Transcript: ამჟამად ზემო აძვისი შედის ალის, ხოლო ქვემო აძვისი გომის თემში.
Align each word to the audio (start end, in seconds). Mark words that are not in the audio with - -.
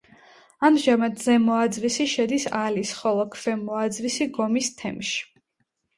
ამჟამად 0.69 1.19
ზემო 1.25 1.57
აძვისი 1.65 2.07
შედის 2.13 2.47
ალის, 2.61 2.95
ხოლო 3.03 3.29
ქვემო 3.37 3.77
აძვისი 3.85 4.29
გომის 4.39 4.71
თემში. 4.81 5.15